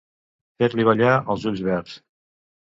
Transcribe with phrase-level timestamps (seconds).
[0.63, 2.03] Fer-li ballar els ulls verds.